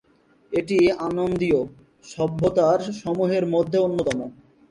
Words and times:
এটি 0.51 0.77
আন্দীয় 1.07 1.59
সভ্যতা 2.05 2.67
সমূহের 3.01 3.43
মধ্যে 3.47 3.77
অন্যতম। 3.79 4.19